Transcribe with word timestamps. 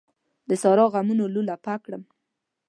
د 0.49 0.51
سارا 0.61 0.85
غمونو 0.93 1.25
لولپه 1.33 1.75
کړم. 1.85 2.03